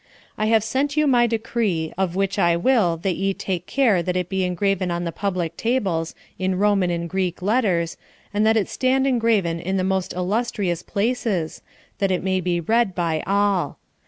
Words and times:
I 0.35 0.47
have 0.47 0.63
sent 0.63 0.97
you 0.97 1.05
my 1.05 1.27
decree, 1.27 1.93
of 1.95 2.15
which 2.15 2.39
I 2.39 2.55
will 2.57 2.97
that 3.03 3.17
ye 3.17 3.35
take 3.35 3.67
care 3.67 4.01
that 4.01 4.15
it 4.15 4.29
be 4.29 4.43
engraven 4.43 4.89
on 4.89 5.03
the 5.03 5.11
public 5.11 5.55
tables, 5.55 6.15
in 6.39 6.57
Roman 6.57 6.89
and 6.89 7.07
Greek 7.07 7.43
letters, 7.43 7.97
and 8.33 8.43
that 8.43 8.57
it 8.57 8.67
stand 8.67 9.05
engraven 9.05 9.59
in 9.59 9.77
the 9.77 9.83
most 9.83 10.13
illustrious 10.13 10.81
places, 10.81 11.61
that 11.99 12.09
it 12.09 12.23
may 12.23 12.41
be 12.41 12.59
read 12.59 12.95
by 12.95 13.21
all. 13.27 13.77